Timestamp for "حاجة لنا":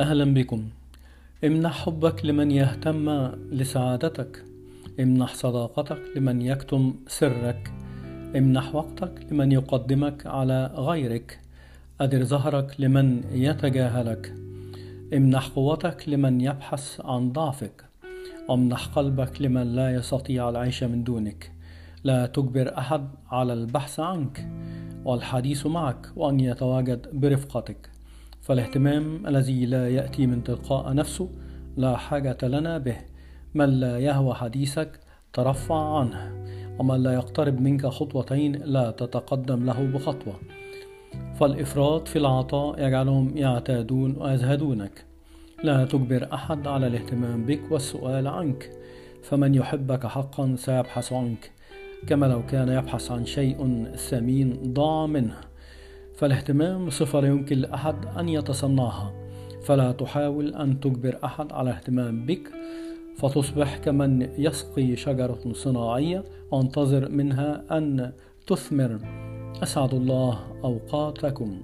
31.96-32.78